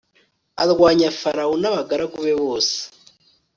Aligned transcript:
arwanya 0.63 1.09
farawo 1.19 1.53
n'abagaragu 1.57 2.17
be 2.25 2.33
bose 2.43 2.75